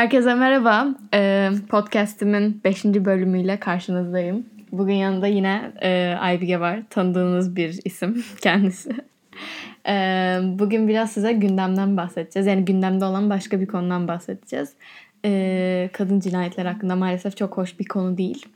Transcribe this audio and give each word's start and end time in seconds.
Herkese 0.00 0.34
merhaba. 0.34 0.88
Ee, 1.14 1.50
podcast'imin 1.68 2.60
5. 2.64 2.84
bölümüyle 2.84 3.60
karşınızdayım. 3.60 4.46
Bugün 4.72 4.94
yanında 4.94 5.26
yine 5.26 5.72
e, 5.82 6.16
Aybige 6.20 6.60
var. 6.60 6.82
Tanıdığınız 6.90 7.56
bir 7.56 7.80
isim 7.84 8.24
kendisi. 8.42 8.90
Ee, 9.88 10.38
bugün 10.42 10.88
biraz 10.88 11.12
size 11.12 11.32
gündemden 11.32 11.96
bahsedeceğiz. 11.96 12.46
Yani 12.46 12.64
gündemde 12.64 13.04
olan 13.04 13.30
başka 13.30 13.60
bir 13.60 13.66
konudan 13.66 14.08
bahsedeceğiz. 14.08 14.72
Ee, 15.24 15.90
kadın 15.92 16.20
cinayetler 16.20 16.66
hakkında 16.66 16.96
maalesef 16.96 17.36
çok 17.36 17.56
hoş 17.56 17.78
bir 17.78 17.84
konu 17.84 18.18
değil. 18.18 18.46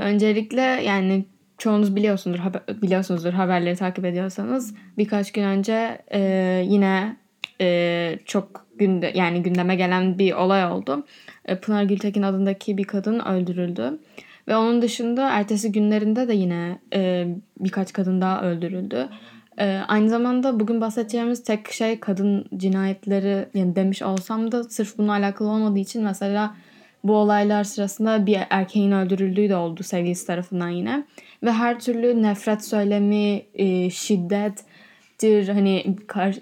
Öncelikle 0.00 0.62
yani 0.62 1.24
çoğunuz 1.58 1.96
biliyorsundur 1.96 2.38
haber, 2.38 2.62
biliyorsunuzdur 2.82 3.32
haberleri 3.32 3.76
takip 3.76 4.04
ediyorsanız 4.04 4.74
birkaç 4.98 5.32
gün 5.32 5.42
önce 5.42 6.02
e, 6.12 6.20
yine 6.66 7.16
e, 7.60 8.18
çok 8.24 8.63
günde 8.78 9.12
yani 9.14 9.42
gündeme 9.42 9.76
gelen 9.76 10.18
bir 10.18 10.32
olay 10.32 10.66
oldu. 10.66 11.06
E, 11.44 11.56
Pınar 11.56 11.82
Gültekin 11.82 12.22
adındaki 12.22 12.78
bir 12.78 12.84
kadın 12.84 13.18
öldürüldü. 13.20 13.98
Ve 14.48 14.56
onun 14.56 14.82
dışında 14.82 15.30
ertesi 15.30 15.72
günlerinde 15.72 16.28
de 16.28 16.34
yine 16.34 16.78
e, 16.94 17.26
birkaç 17.60 17.92
kadın 17.92 18.20
daha 18.20 18.42
öldürüldü. 18.42 19.08
E, 19.58 19.80
aynı 19.88 20.08
zamanda 20.08 20.60
bugün 20.60 20.80
bahsedeceğimiz 20.80 21.44
tek 21.44 21.72
şey 21.72 22.00
kadın 22.00 22.46
cinayetleri 22.56 23.48
yani 23.54 23.76
demiş 23.76 24.02
olsam 24.02 24.52
da 24.52 24.64
sırf 24.64 24.98
bununla 24.98 25.12
alakalı 25.12 25.48
olmadığı 25.48 25.78
için 25.78 26.04
mesela 26.04 26.54
bu 27.04 27.16
olaylar 27.16 27.64
sırasında 27.64 28.26
bir 28.26 28.38
erkeğin 28.50 28.92
öldürüldüğü 28.92 29.48
de 29.48 29.56
oldu 29.56 29.82
sevgilisi 29.82 30.26
tarafından 30.26 30.68
yine. 30.68 31.04
Ve 31.42 31.52
her 31.52 31.80
türlü 31.80 32.22
nefret 32.22 32.64
söylemi, 32.64 33.42
e, 33.54 33.90
şiddettir, 35.24 35.54
hani 35.54 35.96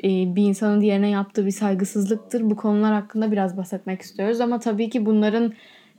e, 0.05 0.37
bir 0.37 0.43
insanın 0.43 0.81
diğerine 0.81 1.11
yaptığı 1.11 1.47
bir 1.47 1.51
saygısızlıktır. 1.51 2.51
Bu 2.51 2.57
konular 2.57 2.93
hakkında 2.93 3.33
biraz 3.33 3.57
bahsetmek 3.57 4.03
istiyoruz. 4.03 4.41
Ama 4.41 4.59
tabii 4.59 4.91
ki 4.91 5.07
bunların 5.07 5.53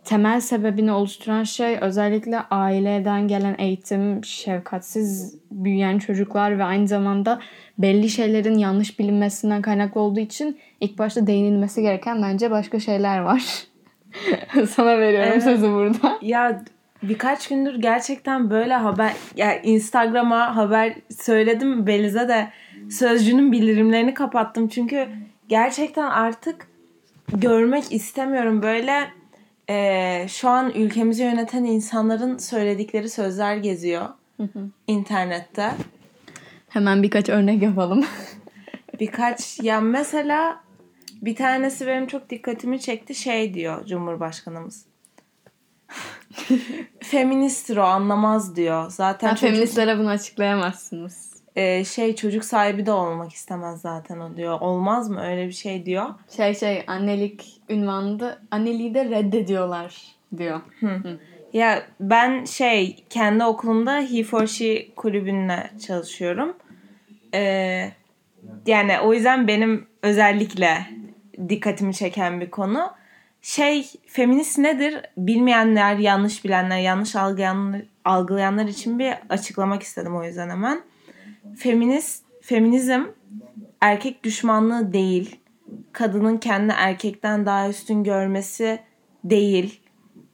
temel 0.03 0.39
sebebini 0.39 0.91
oluşturan 0.91 1.43
şey 1.43 1.77
özellikle 1.81 2.39
aileden 2.39 3.27
gelen 3.27 3.55
eğitim, 3.57 4.23
şefkatsiz 4.23 5.35
büyüyen 5.51 5.99
çocuklar 5.99 6.59
ve 6.59 6.63
aynı 6.63 6.87
zamanda 6.87 7.39
belli 7.77 8.09
şeylerin 8.09 8.57
yanlış 8.57 8.99
bilinmesinden 8.99 9.61
kaynaklı 9.61 10.01
olduğu 10.01 10.19
için 10.19 10.57
ilk 10.81 10.99
başta 10.99 11.27
değinilmesi 11.27 11.81
gereken 11.81 12.21
bence 12.21 12.51
başka 12.51 12.79
şeyler 12.79 13.19
var. 13.19 13.43
Sana 14.69 14.99
veriyorum 14.99 15.29
evet. 15.31 15.43
sözü 15.43 15.71
burada. 15.71 16.17
Ya 16.21 16.63
birkaç 17.03 17.47
gündür 17.47 17.75
gerçekten 17.75 18.49
böyle 18.49 18.73
haber 18.73 19.13
ya 19.35 19.61
Instagram'a 19.61 20.55
haber 20.55 20.95
söyledim 21.21 21.87
Beliz'e 21.87 22.27
de 22.27 22.49
sözcünün 22.89 23.51
bildirimlerini 23.51 24.13
kapattım 24.13 24.67
çünkü 24.67 25.07
gerçekten 25.47 26.09
artık 26.09 26.67
görmek 27.33 27.91
istemiyorum 27.91 28.61
böyle 28.61 29.09
e, 29.69 30.27
şu 30.27 30.49
an 30.49 30.71
ülkemizi 30.71 31.23
yöneten 31.23 31.63
insanların 31.63 32.37
söyledikleri 32.37 33.09
sözler 33.09 33.57
geziyor 33.57 34.05
hı 34.37 34.43
hı. 34.43 34.69
internette. 34.87 35.71
Hemen 36.69 37.03
birkaç 37.03 37.29
örnek 37.29 37.63
yapalım. 37.63 38.05
birkaç 38.99 39.59
ya 39.59 39.81
mesela 39.81 40.63
bir 41.21 41.35
tanesi 41.35 41.87
benim 41.87 42.07
çok 42.07 42.29
dikkatimi 42.29 42.79
çekti 42.79 43.15
şey 43.15 43.53
diyor 43.53 43.85
Cumhurbaşkanımız. 43.85 44.92
Feministtir 46.99 47.77
o 47.77 47.83
anlamaz 47.83 48.55
diyor. 48.55 48.89
Zaten 48.89 49.27
ha, 49.27 49.35
çocuk, 49.35 49.49
feministlere 49.49 49.99
bunu 49.99 50.09
açıklayamazsınız. 50.09 51.33
E, 51.55 51.85
şey 51.85 52.15
çocuk 52.15 52.45
sahibi 52.45 52.85
de 52.85 52.91
olmak 52.91 53.33
istemez 53.33 53.81
zaten 53.81 54.19
o 54.19 54.37
diyor. 54.37 54.61
Olmaz 54.61 55.09
mı 55.09 55.25
öyle 55.25 55.47
bir 55.47 55.53
şey 55.53 55.85
diyor. 55.85 56.05
Şey 56.35 56.55
şey 56.55 56.83
annelik 56.87 57.61
ünvanında 57.69 58.39
anneliği 58.51 58.93
de 58.93 59.05
reddediyorlar 59.05 59.95
diyor. 60.37 60.61
Hı. 60.79 60.87
Hı. 60.87 61.19
Ya 61.53 61.83
ben 61.99 62.45
şey 62.45 63.03
kendi 63.09 63.43
okulumda 63.43 64.01
He 64.01 64.23
for 64.23 64.47
She 64.47 64.95
kulübünde 64.95 65.69
çalışıyorum. 65.87 66.57
Ee, 67.33 67.91
yani 68.65 68.99
o 68.99 69.13
yüzden 69.13 69.47
benim 69.47 69.87
özellikle 70.01 70.87
dikkatimi 71.49 71.93
çeken 71.93 72.41
bir 72.41 72.51
konu. 72.51 72.91
Şey 73.43 73.91
feminist 74.07 74.57
nedir 74.57 75.01
bilmeyenler, 75.17 75.95
yanlış 75.97 76.45
bilenler, 76.45 76.79
yanlış 76.79 77.15
algılayanlar, 77.15 77.81
algılayanlar 78.05 78.65
için 78.65 78.99
bir 78.99 79.13
açıklamak 79.29 79.83
istedim 79.83 80.15
o 80.15 80.23
yüzden 80.23 80.49
hemen. 80.49 80.81
Feminist, 81.57 82.23
feminizm 82.41 83.03
erkek 83.81 84.23
düşmanlığı 84.23 84.93
değil. 84.93 85.39
Kadının 85.91 86.37
kendi 86.37 86.73
erkekten 86.77 87.45
daha 87.45 87.69
üstün 87.69 88.03
görmesi 88.03 88.79
değil. 89.23 89.81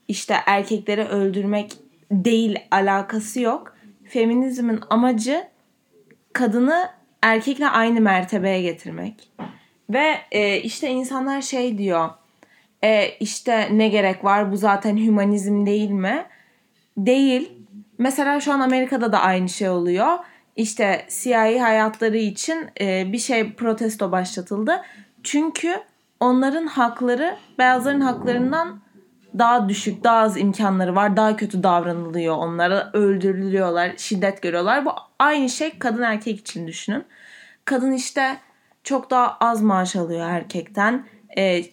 İşte 0.08 0.36
erkekleri 0.46 1.04
öldürmek 1.04 1.74
değil 2.12 2.60
alakası 2.72 3.42
yok. 3.42 3.76
Feminizmin 4.06 4.80
amacı 4.90 5.48
kadını 6.34 6.90
erkekle 7.22 7.68
aynı 7.70 8.02
mertebeye 8.02 8.62
getirmek. 8.62 9.32
Ve 9.90 10.16
e, 10.32 10.62
işte 10.62 10.90
insanlar 10.90 11.42
şey 11.42 11.78
diyor. 11.78 12.10
E, 12.84 13.10
işte 13.20 13.70
ne 13.72 13.88
gerek 13.88 14.24
var 14.24 14.52
bu 14.52 14.58
zaten 14.58 14.98
hümanizm 14.98 15.66
değil 15.66 15.90
mi? 15.92 16.26
Değil. 16.98 17.52
Mesela 17.98 18.40
şu 18.40 18.54
an 18.54 18.60
Amerika'da 18.60 19.12
da 19.12 19.20
aynı 19.20 19.50
şey 19.50 19.70
oluyor. 19.70 20.18
İşte 20.56 21.06
siyahi 21.08 21.60
hayatları 21.60 22.18
için 22.18 22.70
e, 22.82 23.14
bir 23.14 23.18
şey 23.18 23.54
protesto 23.54 24.12
başlatıldı. 24.12 24.82
Çünkü 25.24 25.76
onların 26.20 26.68
hakları 26.68 27.38
beyazların 27.58 28.02
haklarından 28.02 28.82
daha 29.38 29.70
düşük, 29.70 30.04
daha 30.04 30.18
az 30.18 30.38
imkanları 30.38 30.96
var, 30.96 31.18
daha 31.18 31.36
kötü 31.36 31.64
davranılıyor 31.64 32.38
onlara, 32.38 32.90
öldürülüyorlar, 32.94 33.92
şiddet 33.98 34.42
görüyorlar. 34.42 34.86
Bu 34.86 34.92
aynı 35.20 35.50
şey 35.50 35.80
kadın 35.80 36.02
erkek 36.02 36.40
için 36.40 36.68
düşünün. 36.68 37.06
Kadın 37.66 37.92
işte 37.92 38.38
çok 38.84 39.10
daha 39.10 39.38
az 39.40 39.62
maaş 39.62 39.96
alıyor 39.96 40.30
erkekten. 40.30 41.08
E, 41.38 41.64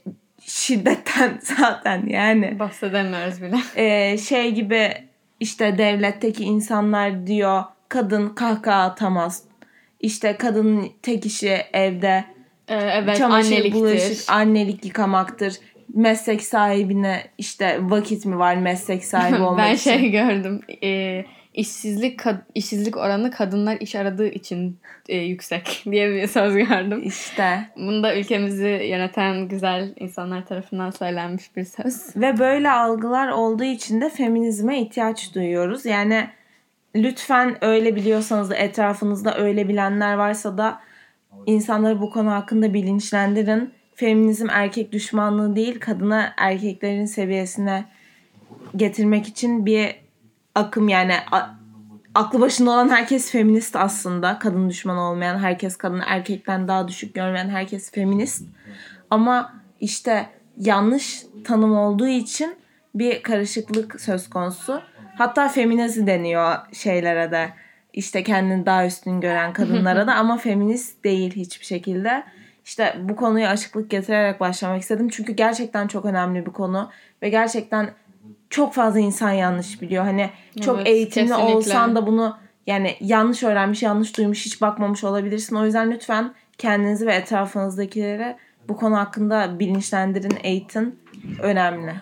şiddetten 0.46 1.38
zaten 1.58 2.06
yani. 2.06 2.58
Bahsedemiyoruz 2.58 3.42
bile. 3.42 3.56
E, 3.76 4.18
şey 4.18 4.52
gibi 4.54 4.92
işte 5.40 5.78
devletteki 5.78 6.44
insanlar 6.44 7.26
diyor 7.26 7.64
kadın 7.88 8.28
kahkaha 8.28 8.82
atamaz. 8.82 9.42
İşte 10.00 10.36
kadının 10.36 10.90
tek 11.02 11.26
işi 11.26 11.56
evde 11.72 12.24
ee, 12.68 12.74
evet, 12.74 13.16
çamaşır, 13.16 13.52
anneliktir. 13.52 13.80
bulaşık, 13.80 14.30
annelik 14.30 14.84
yıkamaktır. 14.84 15.54
Meslek 15.94 16.42
sahibine 16.42 17.22
işte 17.38 17.78
vakit 17.80 18.26
mi 18.26 18.38
var 18.38 18.56
meslek 18.56 19.04
sahibi 19.04 19.36
olmak 19.42 19.66
ben 19.66 19.74
için? 19.74 19.92
Ben 19.92 19.98
şey 19.98 20.10
gördüm. 20.10 20.60
E, 20.82 21.24
işsizlik 21.56 22.20
işsizlik 22.54 22.96
oranı 22.96 23.30
kadınlar 23.30 23.76
iş 23.80 23.94
aradığı 23.94 24.28
için 24.28 24.78
e, 25.08 25.16
yüksek 25.16 25.82
diye 25.90 26.10
bir 26.10 26.26
söz 26.26 26.54
gördüm. 26.54 27.02
İşte. 27.04 27.68
Bunu 27.76 28.02
da 28.02 28.16
ülkemizi 28.16 28.68
yöneten 28.90 29.48
güzel 29.48 29.94
insanlar 29.96 30.46
tarafından 30.46 30.90
söylenmiş 30.90 31.56
bir 31.56 31.64
söz. 31.64 32.16
Ve 32.16 32.38
böyle 32.38 32.70
algılar 32.70 33.28
olduğu 33.28 33.64
için 33.64 34.00
de 34.00 34.08
feminizme 34.08 34.80
ihtiyaç 34.80 35.34
duyuyoruz. 35.34 35.84
Yani 35.86 36.28
lütfen 36.96 37.64
öyle 37.64 37.96
biliyorsanız 37.96 38.50
da 38.50 38.56
etrafınızda 38.56 39.38
öyle 39.38 39.68
bilenler 39.68 40.14
varsa 40.14 40.58
da 40.58 40.80
insanları 41.46 42.00
bu 42.00 42.10
konu 42.10 42.30
hakkında 42.30 42.74
bilinçlendirin. 42.74 43.70
Feminizm 43.94 44.46
erkek 44.50 44.92
düşmanlığı 44.92 45.56
değil, 45.56 45.80
kadına 45.80 46.32
erkeklerin 46.36 47.04
seviyesine 47.04 47.84
getirmek 48.76 49.28
için 49.28 49.66
bir 49.66 50.05
akım 50.56 50.88
yani 50.88 51.14
a- 51.32 51.50
aklı 52.14 52.40
başında 52.40 52.70
olan 52.70 52.88
herkes 52.88 53.30
feminist 53.30 53.76
aslında. 53.76 54.38
Kadın 54.38 54.70
düşmanı 54.70 55.00
olmayan 55.00 55.38
herkes 55.38 55.76
kadını 55.76 56.02
erkekten 56.06 56.68
daha 56.68 56.88
düşük 56.88 57.14
görmeyen 57.14 57.48
herkes 57.48 57.90
feminist. 57.92 58.42
Ama 59.10 59.52
işte 59.80 60.26
yanlış 60.56 61.22
tanım 61.44 61.76
olduğu 61.76 62.06
için 62.06 62.56
bir 62.94 63.22
karışıklık 63.22 64.00
söz 64.00 64.30
konusu. 64.30 64.82
Hatta 65.18 65.48
feminazi 65.48 66.06
deniyor 66.06 66.54
şeylere 66.72 67.30
de. 67.30 67.48
İşte 67.92 68.22
kendini 68.22 68.66
daha 68.66 68.86
üstün 68.86 69.20
gören 69.20 69.52
kadınlara 69.52 70.06
da 70.06 70.14
ama 70.20 70.36
feminist 70.36 71.04
değil 71.04 71.36
hiçbir 71.36 71.66
şekilde. 71.66 72.24
İşte 72.64 72.96
bu 73.02 73.16
konuyu 73.16 73.46
açıklık 73.46 73.90
getirerek 73.90 74.40
başlamak 74.40 74.82
istedim. 74.82 75.08
Çünkü 75.08 75.32
gerçekten 75.32 75.86
çok 75.86 76.04
önemli 76.04 76.46
bir 76.46 76.50
konu 76.50 76.90
ve 77.22 77.28
gerçekten 77.28 77.90
çok 78.56 78.74
fazla 78.74 79.00
insan 79.00 79.30
yanlış 79.30 79.82
biliyor. 79.82 80.04
Hani 80.04 80.30
çok 80.60 80.76
evet, 80.76 80.88
eğitimli 80.88 81.28
kesinlikle. 81.28 81.54
olsan 81.56 81.96
da 81.96 82.06
bunu 82.06 82.36
yani 82.66 82.96
yanlış 83.00 83.42
öğrenmiş, 83.42 83.82
yanlış 83.82 84.16
duymuş, 84.16 84.46
hiç 84.46 84.60
bakmamış 84.60 85.04
olabilirsin. 85.04 85.56
O 85.56 85.64
yüzden 85.64 85.90
lütfen 85.90 86.34
kendinizi 86.58 87.06
ve 87.06 87.14
etrafınızdakilere 87.14 88.36
bu 88.68 88.76
konu 88.76 88.96
hakkında 88.96 89.58
bilinçlendirin, 89.58 90.38
eğitin. 90.42 90.98
Önemli. 91.42 91.92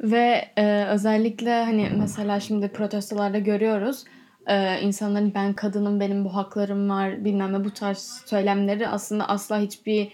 Ve 0.00 0.48
e, 0.56 0.84
özellikle 0.84 1.64
hani 1.64 1.90
mesela 1.98 2.40
şimdi 2.40 2.68
protestolarda 2.68 3.38
görüyoruz 3.38 4.04
e, 4.46 4.80
insanların 4.80 5.34
ben 5.34 5.52
kadınım 5.52 6.00
benim 6.00 6.24
bu 6.24 6.36
haklarım 6.36 6.90
var 6.90 7.24
bilmem 7.24 7.52
ne 7.52 7.64
bu 7.64 7.70
tarz 7.70 8.22
söylemleri 8.26 8.88
aslında 8.88 9.28
asla 9.28 9.58
hiçbir 9.58 10.12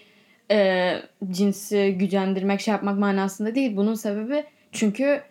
e, 0.51 0.93
cinsi 1.31 1.97
gücendirmek 1.99 2.61
şey 2.61 2.73
yapmak 2.73 2.99
manasında 2.99 3.55
değil. 3.55 3.77
Bunun 3.77 3.95
sebebi 3.95 4.45
çünkü 4.75 5.23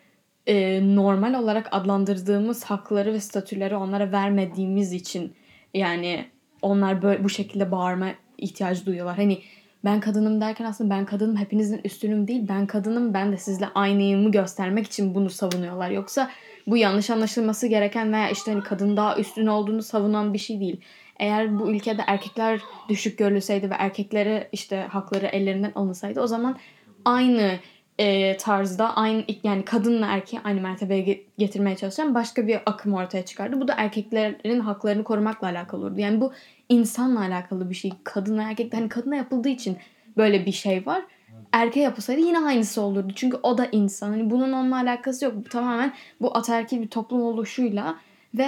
e, 0.47 0.79
normal 0.95 1.33
olarak 1.33 1.67
adlandırdığımız 1.71 2.63
hakları 2.63 3.13
ve 3.13 3.19
statüleri 3.19 3.75
onlara 3.75 4.11
vermediğimiz 4.11 4.93
için 4.93 5.33
yani 5.73 6.25
onlar 6.61 7.01
böyle 7.01 7.23
bu 7.23 7.29
şekilde 7.29 7.71
bağırma 7.71 8.07
ihtiyacı 8.37 8.85
duyuyorlar. 8.85 9.15
Hani 9.15 9.41
ben 9.85 9.99
kadınım 9.99 10.41
derken 10.41 10.65
aslında 10.65 10.89
ben 10.89 11.05
kadınım 11.05 11.37
hepinizin 11.37 11.81
üstünüm 11.83 12.27
değil. 12.27 12.45
Ben 12.49 12.67
kadınım 12.67 13.13
ben 13.13 13.31
de 13.31 13.37
sizle 13.37 13.67
aynıyımı 13.75 14.31
göstermek 14.31 14.85
için 14.85 15.15
bunu 15.15 15.29
savunuyorlar. 15.29 15.89
Yoksa 15.89 16.31
bu 16.67 16.77
yanlış 16.77 17.09
anlaşılması 17.09 17.67
gereken 17.67 18.13
veya 18.13 18.29
işte 18.29 18.51
hani 18.51 18.63
kadın 18.63 18.97
daha 18.97 19.17
üstün 19.17 19.47
olduğunu 19.47 19.83
savunan 19.83 20.33
bir 20.33 20.39
şey 20.39 20.59
değil. 20.59 20.81
Eğer 21.19 21.59
bu 21.59 21.71
ülkede 21.71 22.01
erkekler 22.07 22.61
düşük 22.89 23.17
görülseydi 23.17 23.69
ve 23.69 23.75
erkeklere 23.77 24.49
işte 24.51 24.87
hakları 24.89 25.25
ellerinden 25.25 25.71
alınsaydı 25.75 26.21
o 26.21 26.27
zaman 26.27 26.57
aynı 27.05 27.59
e, 27.99 28.37
tarzda 28.37 28.95
aynı 28.95 29.23
yani 29.43 29.65
kadınla 29.65 30.07
erkeği 30.07 30.41
aynı 30.43 30.61
mertebeye 30.61 31.25
getirmeye 31.37 31.75
çalışan 31.75 32.15
başka 32.15 32.47
bir 32.47 32.59
akım 32.65 32.93
ortaya 32.93 33.25
çıkardı. 33.25 33.61
Bu 33.61 33.67
da 33.67 33.73
erkeklerin 33.77 34.59
haklarını 34.59 35.03
korumakla 35.03 35.47
alakalı 35.47 35.81
olurdu. 35.81 35.99
Yani 35.99 36.21
bu 36.21 36.33
insanla 36.69 37.19
alakalı 37.19 37.69
bir 37.69 37.75
şey. 37.75 37.91
Kadınla 38.03 38.43
erkekle 38.43 38.77
hani 38.77 38.89
kadına 38.89 39.15
yapıldığı 39.15 39.49
için 39.49 39.77
böyle 40.17 40.45
bir 40.45 40.51
şey 40.51 40.85
var. 40.85 41.03
Erkeğe 41.51 41.83
yapılsaydı 41.83 42.21
yine 42.21 42.39
aynısı 42.39 42.81
olurdu. 42.81 43.13
Çünkü 43.15 43.37
o 43.43 43.57
da 43.57 43.67
insan. 43.71 44.09
Hani 44.09 44.29
bunun 44.29 44.53
onunla 44.53 44.75
alakası 44.75 45.25
yok. 45.25 45.51
Tamamen 45.51 45.93
bu 46.21 46.37
ataerkil 46.37 46.81
bir 46.81 46.87
toplum 46.87 47.21
oluşuyla 47.21 47.95
ve 48.37 48.47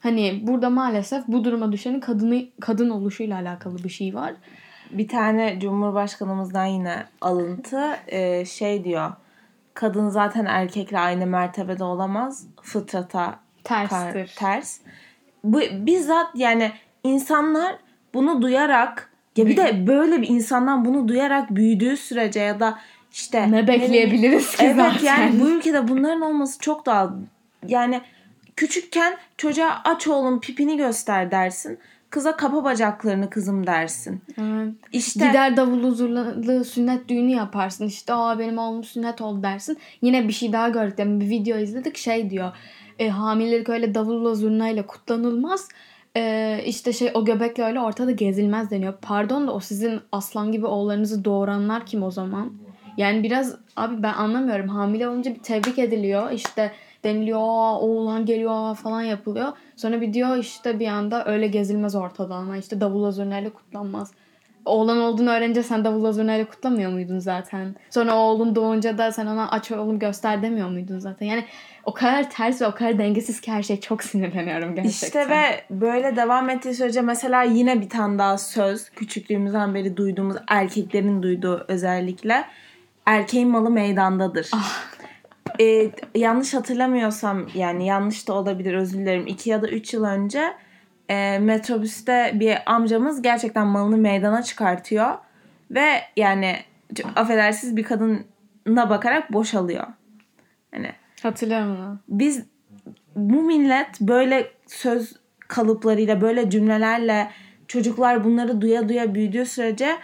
hani 0.00 0.40
burada 0.42 0.70
maalesef 0.70 1.28
bu 1.28 1.44
duruma 1.44 1.72
düşenin 1.72 2.00
kadını 2.00 2.44
kadın 2.60 2.90
oluşuyla 2.90 3.38
alakalı 3.38 3.84
bir 3.84 3.88
şey 3.88 4.14
var. 4.14 4.34
Bir 4.94 5.08
tane 5.08 5.60
Cumhurbaşkanımızdan 5.60 6.64
yine 6.64 7.04
alıntı 7.20 7.96
e, 8.06 8.44
şey 8.44 8.84
diyor. 8.84 9.12
Kadın 9.74 10.08
zaten 10.08 10.44
erkekle 10.44 10.98
aynı 10.98 11.26
mertebede 11.26 11.84
olamaz. 11.84 12.46
Fıtrata 12.62 13.38
terstir. 13.64 14.34
ters. 14.36 14.78
Bu 15.44 15.60
bizzat 15.60 16.26
yani 16.34 16.72
insanlar 17.04 17.76
bunu 18.14 18.42
duyarak 18.42 19.10
ya 19.36 19.46
bir 19.46 19.56
de 19.56 19.86
böyle 19.86 20.22
bir 20.22 20.28
insandan 20.28 20.84
bunu 20.84 21.08
duyarak 21.08 21.50
büyüdüğü 21.50 21.96
sürece 21.96 22.40
ya 22.40 22.60
da 22.60 22.78
işte 23.12 23.50
ne 23.50 23.68
bekleyebiliriz 23.68 24.56
ki 24.56 24.64
evet, 24.64 24.76
zaten. 24.76 25.04
yani 25.04 25.40
bu 25.40 25.48
ülkede 25.48 25.88
bunların 25.88 26.20
olması 26.20 26.58
çok 26.58 26.86
doğal. 26.86 27.10
Yani 27.66 28.00
küçükken 28.56 29.16
çocuğa 29.36 29.80
aç 29.84 30.08
oğlum 30.08 30.40
pipini 30.40 30.76
göster 30.76 31.30
dersin. 31.30 31.78
Kıza 32.14 32.36
kapa 32.36 32.64
bacaklarını 32.64 33.30
kızım 33.30 33.66
dersin. 33.66 34.22
Evet. 34.38 34.74
İşte 34.92 35.26
gider 35.26 35.56
davullu 35.56 35.90
zurnalı 35.90 36.64
sünnet 36.64 37.08
düğünü 37.08 37.30
yaparsın. 37.30 37.86
İşte 37.86 38.14
aa 38.14 38.38
benim 38.38 38.58
oğlum 38.58 38.84
sünnet 38.84 39.20
oldu 39.20 39.42
dersin. 39.42 39.78
Yine 40.02 40.28
bir 40.28 40.32
şey 40.32 40.52
daha 40.52 40.68
gördük. 40.68 40.98
Yani 40.98 41.20
bir 41.20 41.30
video 41.30 41.58
izledik 41.58 41.96
şey 41.96 42.30
diyor. 42.30 42.52
E, 42.98 43.08
hamilelik 43.08 43.68
öyle 43.68 43.94
davulla 43.94 44.34
zurnayla 44.34 44.86
kutlanılmaz. 44.86 45.68
E, 46.16 46.60
işte 46.66 46.92
şey 46.92 47.10
o 47.14 47.24
göbekle 47.24 47.64
öyle 47.64 47.80
ortada 47.80 48.10
gezilmez 48.10 48.70
deniyor. 48.70 48.94
Pardon 49.02 49.46
da 49.46 49.52
o 49.52 49.60
sizin 49.60 50.00
aslan 50.12 50.52
gibi 50.52 50.66
oğullarınızı 50.66 51.24
doğuranlar 51.24 51.86
kim 51.86 52.02
o 52.02 52.10
zaman? 52.10 52.52
Yani 52.96 53.22
biraz 53.22 53.56
abi 53.76 54.02
ben 54.02 54.12
anlamıyorum. 54.12 54.68
Hamile 54.68 55.08
olunca 55.08 55.34
bir 55.34 55.40
tebrik 55.42 55.78
ediliyor. 55.78 56.30
İşte 56.30 56.72
deniliyor 57.04 57.40
oğlan 57.80 58.26
geliyor 58.26 58.74
falan 58.74 59.02
yapılıyor. 59.02 59.52
Sonra 59.76 60.00
bir 60.00 60.12
diyor 60.12 60.36
işte 60.36 60.78
bir 60.78 60.88
anda 60.88 61.26
öyle 61.26 61.46
gezilmez 61.46 61.94
ortada 61.94 62.34
ama 62.34 62.56
işte 62.56 62.80
davul 62.80 63.10
zurnayla 63.10 63.50
kutlanmaz. 63.50 64.12
Oğlan 64.64 64.98
olduğunu 64.98 65.30
öğrenince 65.30 65.62
sen 65.62 65.84
davul 65.84 66.12
zurnayla 66.12 66.44
kutlamıyor 66.44 66.90
muydun 66.90 67.18
zaten? 67.18 67.76
Sonra 67.90 68.16
oğlun 68.16 68.54
doğunca 68.54 68.98
da 68.98 69.12
sen 69.12 69.26
ona 69.26 69.50
aç 69.50 69.72
oğlum 69.72 69.98
göster 69.98 70.42
demiyor 70.42 70.68
muydun 70.68 70.98
zaten? 70.98 71.26
Yani 71.26 71.44
o 71.84 71.94
kadar 71.94 72.30
ters 72.30 72.62
ve 72.62 72.66
o 72.66 72.74
kadar 72.74 72.98
dengesiz 72.98 73.40
ki 73.40 73.52
her 73.52 73.62
şey 73.62 73.80
çok 73.80 74.02
sinirleniyorum 74.02 74.74
gerçekten. 74.74 75.06
İşte 75.06 75.28
ve 75.28 75.64
böyle 75.70 76.16
devam 76.16 76.50
ettiği 76.50 76.74
sürece 76.74 77.00
mesela 77.00 77.42
yine 77.42 77.80
bir 77.80 77.88
tane 77.88 78.18
daha 78.18 78.38
söz 78.38 78.90
küçüklüğümüzden 78.90 79.74
beri 79.74 79.96
duyduğumuz 79.96 80.36
erkeklerin 80.48 81.22
duyduğu 81.22 81.64
özellikle 81.68 82.44
erkeğin 83.06 83.48
malı 83.48 83.70
meydandadır. 83.70 84.50
Ah 84.52 84.84
e, 85.60 85.90
yanlış 86.14 86.54
hatırlamıyorsam 86.54 87.46
yani 87.54 87.86
yanlış 87.86 88.28
da 88.28 88.32
olabilir 88.32 88.74
özür 88.74 88.98
dilerim. 88.98 89.26
2 89.26 89.50
ya 89.50 89.62
da 89.62 89.68
3 89.68 89.94
yıl 89.94 90.04
önce 90.04 90.54
e, 91.08 91.38
metrobüste 91.38 92.32
bir 92.34 92.56
amcamız 92.66 93.22
gerçekten 93.22 93.66
malını 93.66 93.96
meydana 93.96 94.42
çıkartıyor. 94.42 95.14
Ve 95.70 95.86
yani 96.16 96.56
affedersiniz 97.16 97.76
bir 97.76 97.82
kadına 97.82 98.90
bakarak 98.90 99.32
boşalıyor. 99.32 99.86
Hani 100.74 100.92
Hatırlıyorum 101.22 101.76
onu. 101.76 101.98
Biz 102.08 102.44
bu 103.16 103.42
millet 103.42 104.00
böyle 104.00 104.50
söz 104.66 105.12
kalıplarıyla 105.38 106.20
böyle 106.20 106.50
cümlelerle 106.50 107.30
çocuklar 107.68 108.24
bunları 108.24 108.60
duya 108.60 108.88
duya 108.88 109.14
büyüdüğü 109.14 109.46
sürece 109.46 109.96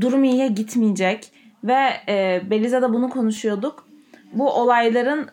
durum 0.00 0.24
iyiye 0.24 0.48
gitmeyecek. 0.48 1.32
Ve 1.64 1.88
e, 2.08 2.42
Beliza'da 2.50 2.92
bunu 2.92 3.08
konuşuyorduk 3.10 3.91
bu 4.32 4.50
olayların 4.50 5.28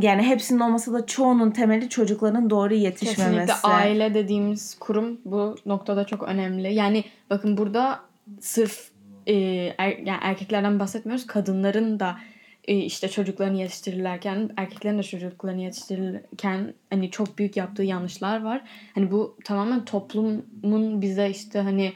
yani 0.00 0.22
hepsinin 0.22 0.60
olmasa 0.60 0.92
da 0.92 1.06
çoğunun 1.06 1.50
temeli 1.50 1.88
çocukların 1.88 2.50
doğru 2.50 2.74
yetişmemesi. 2.74 3.46
Kesinlikle 3.46 3.68
aile 3.68 4.14
dediğimiz 4.14 4.78
kurum 4.78 5.20
bu 5.24 5.56
noktada 5.66 6.04
çok 6.04 6.22
önemli. 6.22 6.74
Yani 6.74 7.04
bakın 7.30 7.56
burada 7.56 8.00
sırf 8.40 8.90
e, 9.26 9.34
er, 9.78 9.88
yani 9.88 10.18
erkeklerden 10.20 10.80
bahsetmiyoruz. 10.80 11.26
Kadınların 11.26 12.00
da 12.00 12.16
e, 12.64 12.76
işte 12.76 13.08
çocuklarını 13.08 13.56
yetiştirirlerken 13.56 14.50
erkeklerin 14.56 14.98
de 14.98 15.02
çocuklarını 15.02 15.60
yetiştirirken 15.60 16.74
hani 16.90 17.10
çok 17.10 17.38
büyük 17.38 17.56
yaptığı 17.56 17.82
yanlışlar 17.82 18.42
var. 18.42 18.62
Hani 18.94 19.10
bu 19.10 19.36
tamamen 19.44 19.84
toplumun 19.84 21.02
bize 21.02 21.30
işte 21.30 21.60
hani 21.60 21.92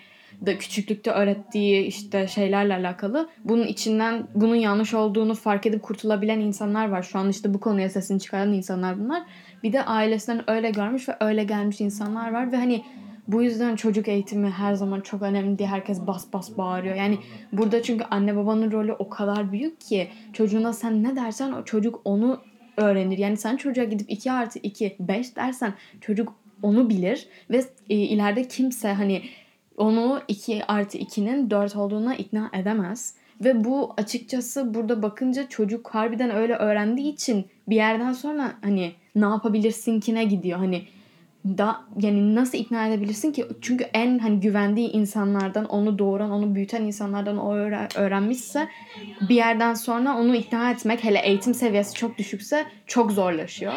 da 0.46 0.58
küçüklükte 0.58 1.10
öğrettiği 1.10 1.86
işte 1.86 2.26
şeylerle 2.28 2.74
alakalı. 2.74 3.28
Bunun 3.44 3.66
içinden 3.66 4.26
bunun 4.34 4.56
yanlış 4.56 4.94
olduğunu 4.94 5.34
fark 5.34 5.66
edip 5.66 5.82
kurtulabilen 5.82 6.40
insanlar 6.40 6.88
var. 6.88 7.02
Şu 7.02 7.18
an 7.18 7.28
işte 7.28 7.54
bu 7.54 7.60
konuya 7.60 7.90
sesini 7.90 8.20
çıkaran 8.20 8.52
insanlar 8.52 9.00
bunlar. 9.00 9.22
Bir 9.62 9.72
de 9.72 9.84
ailesinden 9.84 10.50
öyle 10.50 10.70
görmüş 10.70 11.08
ve 11.08 11.16
öyle 11.20 11.44
gelmiş 11.44 11.81
insanlar 11.81 12.32
var 12.32 12.52
ve 12.52 12.56
hani 12.56 12.84
bu 13.28 13.43
yüzden 13.43 13.76
çocuk 13.76 14.08
eğitimi 14.08 14.50
her 14.50 14.74
zaman 14.74 15.00
çok 15.00 15.22
önemli 15.22 15.58
diye 15.58 15.69
herkes 15.69 16.06
bas 16.06 16.32
bas 16.32 16.58
bağırıyor. 16.58 16.94
Yani 16.94 17.19
burada 17.52 17.82
çünkü 17.82 18.05
anne 18.05 18.36
babanın 18.36 18.72
rolü 18.72 18.93
o 18.93 19.08
kadar 19.08 19.52
büyük 19.52 19.81
ki 19.81 20.08
çocuğuna 20.32 20.72
sen 20.72 21.02
ne 21.02 21.17
dersen 21.17 21.52
o 21.52 21.64
çocuk 21.64 22.00
onu 22.05 22.40
öğrenir. 22.76 23.19
Yani 23.19 23.36
sen 23.36 23.56
çocuğa 23.56 23.84
gidip 23.84 24.10
2 24.10 24.32
artı 24.32 24.58
2 24.58 24.96
5 25.00 25.36
dersen 25.36 25.74
çocuk 26.00 26.34
onu 26.62 26.88
bilir 26.88 27.28
ve 27.50 27.64
e, 27.90 27.96
ileride 27.96 28.48
kimse 28.48 28.93
hani 28.93 29.22
onu 29.76 30.20
2 30.29 30.64
artı 30.64 30.98
2'nin 30.98 31.50
4 31.50 31.76
olduğuna 31.76 32.14
ikna 32.14 32.50
edemez. 32.52 33.14
Ve 33.44 33.64
bu 33.64 33.94
açıkçası 33.96 34.74
burada 34.74 35.02
bakınca 35.02 35.48
çocuk 35.48 35.88
harbiden 35.88 36.31
öyle 36.31 36.55
öğrendiği 36.55 37.12
için 37.12 37.46
bir 37.69 37.76
yerden 37.76 38.12
sonra 38.12 38.52
hani 38.62 38.93
ne 39.14 39.24
yapabilirsin 39.24 40.00
ki 40.00 40.14
ne 40.14 40.24
gidiyor. 40.24 40.58
Hani 40.58 40.82
da 41.44 41.81
yani 42.00 42.34
nasıl 42.34 42.58
ikna 42.58 42.86
edebilirsin 42.86 43.32
ki? 43.32 43.46
Çünkü 43.60 43.84
en 43.94 44.19
hani 44.19 44.41
güvendiği 44.41 44.93
insanlardan, 44.93 45.64
onu 45.64 45.98
doğuran, 45.98 46.31
onu 46.31 46.55
büyüten 46.55 46.82
insanlardan 46.82 47.38
o 47.38 47.55
öğrenmişse 47.96 48.69
bir 49.29 49.34
yerden 49.34 49.74
sonra 49.74 50.17
onu 50.17 50.36
ikna 50.36 50.70
etmek 50.70 51.05
hele 51.05 51.19
eğitim 51.19 51.55
seviyesi 51.55 51.94
çok 51.94 52.19
düşükse 52.19 52.67
çok 52.86 53.12
zorlaşıyor. 53.12 53.72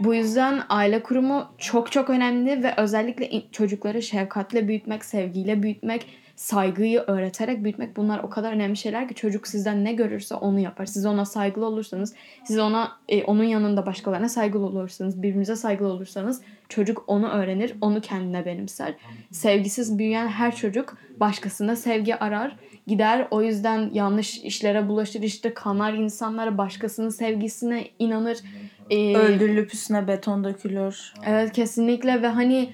Bu 0.00 0.14
yüzden 0.14 0.62
aile 0.68 1.02
kurumu 1.02 1.46
çok 1.58 1.92
çok 1.92 2.10
önemli 2.10 2.62
ve 2.62 2.74
özellikle 2.76 3.42
çocukları 3.52 4.02
şefkatle 4.02 4.68
büyütmek, 4.68 5.04
sevgiyle 5.04 5.62
büyütmek, 5.62 6.06
saygıyı 6.36 7.00
öğreterek 7.00 7.64
büyütmek 7.64 7.96
bunlar 7.96 8.18
o 8.18 8.30
kadar 8.30 8.52
önemli 8.52 8.76
şeyler 8.76 9.08
ki 9.08 9.14
çocuk 9.14 9.48
sizden 9.48 9.84
ne 9.84 9.92
görürse 9.92 10.34
onu 10.34 10.60
yapar. 10.60 10.86
Siz 10.86 11.06
ona 11.06 11.24
saygılı 11.24 11.66
olursanız, 11.66 12.14
siz 12.44 12.58
ona 12.58 12.92
e, 13.08 13.24
onun 13.24 13.44
yanında 13.44 13.86
başkalarına 13.86 14.28
saygılı 14.28 14.66
olursanız, 14.66 15.22
birbirinize 15.22 15.56
saygılı 15.56 15.88
olursanız 15.88 16.42
çocuk 16.68 17.04
onu 17.06 17.28
öğrenir, 17.28 17.74
onu 17.80 18.00
kendine 18.00 18.46
benimser. 18.46 18.94
Sevgisiz 19.30 19.98
büyüyen 19.98 20.28
her 20.28 20.56
çocuk 20.56 20.98
başkasında 21.20 21.76
sevgi 21.76 22.16
arar, 22.16 22.56
gider 22.86 23.28
o 23.30 23.42
yüzden 23.42 23.90
yanlış 23.92 24.38
işlere 24.38 24.88
bulaşır, 24.88 25.22
işte 25.22 25.54
kanar 25.54 25.92
insanlara, 25.92 26.58
başkasının 26.58 27.08
sevgisine 27.08 27.88
inanır 27.98 28.38
ee, 28.90 29.16
Öldürülüp 29.16 29.74
üstüne 29.74 30.08
beton 30.08 30.44
dökülür. 30.44 31.14
Evet 31.26 31.52
kesinlikle 31.52 32.22
ve 32.22 32.26
hani 32.26 32.72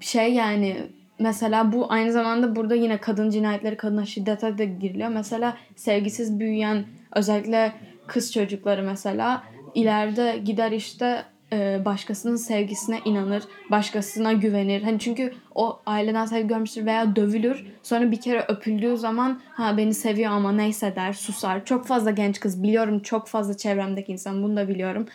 şey 0.00 0.34
yani 0.34 0.76
mesela 1.18 1.72
bu 1.72 1.92
aynı 1.92 2.12
zamanda 2.12 2.56
burada 2.56 2.74
yine 2.74 2.98
kadın 2.98 3.30
cinayetleri, 3.30 3.76
kadına 3.76 4.06
şiddete 4.06 4.58
de 4.58 4.64
giriliyor. 4.64 5.08
Mesela 5.08 5.56
sevgisiz 5.76 6.40
büyüyen 6.40 6.84
özellikle 7.14 7.72
kız 8.06 8.32
çocukları 8.32 8.82
mesela 8.82 9.44
ileride 9.74 10.38
gider 10.44 10.72
işte 10.72 11.24
e, 11.52 11.84
başkasının 11.84 12.36
sevgisine 12.36 12.98
inanır, 13.04 13.42
başkasına 13.70 14.32
güvenir. 14.32 14.82
Hani 14.82 14.98
çünkü 14.98 15.34
o 15.54 15.80
aileden 15.86 16.26
sevgi 16.26 16.48
görmüştür 16.48 16.86
veya 16.86 17.16
dövülür. 17.16 17.66
Sonra 17.82 18.10
bir 18.10 18.20
kere 18.20 18.44
öpüldüğü 18.48 18.96
zaman 18.96 19.40
ha 19.52 19.76
beni 19.76 19.94
seviyor 19.94 20.32
ama 20.32 20.52
neyse 20.52 20.96
der, 20.96 21.12
susar. 21.12 21.64
Çok 21.64 21.86
fazla 21.86 22.10
genç 22.10 22.40
kız 22.40 22.62
biliyorum. 22.62 23.00
Çok 23.00 23.28
fazla 23.28 23.56
çevremdeki 23.56 24.12
insan 24.12 24.42
bunu 24.42 24.56
da 24.56 24.68
biliyorum. 24.68 25.06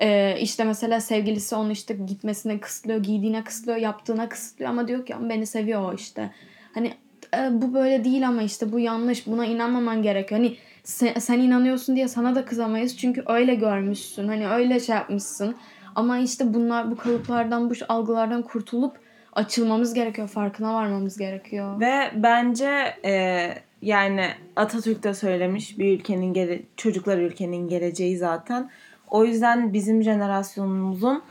Ee, 0.00 0.36
işte 0.40 0.64
mesela 0.64 1.00
sevgilisi 1.00 1.54
onu 1.54 1.72
işte 1.72 1.94
gitmesine 2.06 2.60
kısıtlıyor, 2.60 3.02
giydiğine 3.02 3.44
kısıtlıyor, 3.44 3.78
yaptığına 3.78 4.28
kısıtlıyor 4.28 4.70
ama 4.70 4.88
diyor 4.88 5.06
ki 5.06 5.14
beni 5.20 5.46
seviyor 5.46 5.92
o 5.92 5.94
işte. 5.94 6.30
Hani 6.74 6.94
e, 7.36 7.62
bu 7.62 7.74
böyle 7.74 8.04
değil 8.04 8.28
ama 8.28 8.42
işte 8.42 8.72
bu 8.72 8.78
yanlış. 8.78 9.26
Buna 9.26 9.46
inanmaman 9.46 10.02
gerekiyor. 10.02 10.40
Hani 10.40 10.56
sen, 10.84 11.14
sen 11.14 11.38
inanıyorsun 11.38 11.96
diye 11.96 12.08
sana 12.08 12.34
da 12.34 12.44
kızamayız. 12.44 12.96
Çünkü 12.96 13.22
öyle 13.26 13.54
görmüşsün. 13.54 14.28
Hani 14.28 14.48
öyle 14.48 14.80
şey 14.80 14.94
yapmışsın. 14.96 15.56
Ama 15.94 16.18
işte 16.18 16.54
bunlar 16.54 16.90
bu 16.90 16.96
kalıplardan, 16.96 17.70
bu 17.70 17.74
algılardan 17.88 18.42
kurtulup 18.42 18.98
açılmamız 19.32 19.94
gerekiyor. 19.94 20.28
Farkına 20.28 20.74
varmamız 20.74 21.18
gerekiyor. 21.18 21.80
Ve 21.80 22.10
bence 22.14 22.94
e, 23.04 23.48
yani 23.82 24.26
Atatürk 24.56 25.02
de 25.02 25.14
söylemiş 25.14 25.78
bir 25.78 25.98
ülkenin 25.98 26.34
gele- 26.34 26.62
çocuklar 26.76 27.18
ülkenin 27.18 27.68
geleceği 27.68 28.16
zaten. 28.16 28.70
O 29.10 29.24
yüzden 29.24 29.72
bizim 29.72 30.02
jenerasyonumuzun 30.02 31.22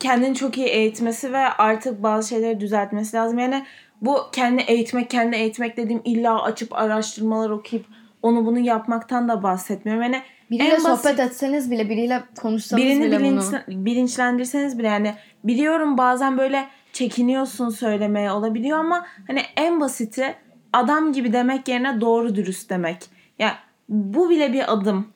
kendini 0.00 0.34
çok 0.34 0.58
iyi 0.58 0.66
eğitmesi 0.66 1.32
ve 1.32 1.38
artık 1.38 2.02
bazı 2.02 2.28
şeyleri 2.28 2.60
düzeltmesi 2.60 3.16
lazım. 3.16 3.38
Yani 3.38 3.64
bu 4.02 4.18
kendi 4.32 4.62
eğitmek, 4.62 5.10
kendi 5.10 5.36
eğitmek 5.36 5.76
dediğim 5.76 6.02
illa 6.04 6.42
açıp 6.42 6.72
araştırmalar 6.72 7.50
okuyup 7.50 7.86
onu 8.22 8.46
bunu 8.46 8.58
yapmaktan 8.58 9.28
da 9.28 9.42
bahsetmiyorum. 9.42 10.02
Yani 10.02 10.22
Biriyle 10.50 10.74
en 10.74 10.80
basit- 10.80 11.02
sohbet 11.02 11.20
etseniz 11.20 11.70
bile, 11.70 11.90
biriyle 11.90 12.22
konuşsanız 12.40 12.84
birini 12.84 13.06
bile 13.06 13.18
bilinç, 13.18 13.42
bunu. 13.68 13.84
bilinçlendirseniz 13.84 14.78
bile 14.78 14.86
yani 14.86 15.14
biliyorum 15.44 15.98
bazen 15.98 16.38
böyle 16.38 16.68
çekiniyorsun 16.92 17.68
söylemeye 17.68 18.32
olabiliyor 18.32 18.78
ama 18.78 19.06
hani 19.26 19.42
en 19.56 19.80
basiti 19.80 20.34
adam 20.72 21.12
gibi 21.12 21.32
demek 21.32 21.68
yerine 21.68 22.00
doğru 22.00 22.34
dürüst 22.34 22.70
demek. 22.70 22.98
Ya 23.38 23.54
bu 23.88 24.30
bile 24.30 24.52
bir 24.52 24.72
adım. 24.72 25.08